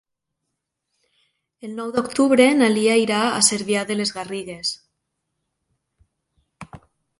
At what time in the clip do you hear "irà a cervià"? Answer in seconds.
3.03-3.85